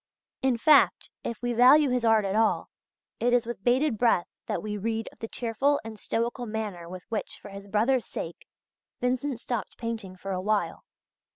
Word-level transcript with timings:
In 0.41 0.57
fact, 0.57 1.11
if 1.23 1.43
we 1.43 1.53
value 1.53 1.91
his 1.91 2.03
art 2.03 2.25
at 2.25 2.35
all, 2.35 2.71
it 3.19 3.33
is 3.33 3.45
with 3.45 3.63
bated 3.63 3.99
breath 3.99 4.25
that 4.47 4.63
we 4.63 4.75
read 4.75 5.07
of 5.11 5.19
the 5.19 5.27
cheerful 5.27 5.79
and 5.85 5.99
stoical 5.99 6.47
manner 6.47 6.89
with 6.89 7.03
which 7.09 7.37
for 7.39 7.49
his 7.49 7.67
brother's 7.67 8.07
sake 8.07 8.47
Vincent 8.99 9.39
stopped 9.39 9.77
painting 9.77 10.15
for 10.17 10.31
a 10.31 10.41
while 10.41 10.77
(page 10.77 10.77
102). 10.77 10.83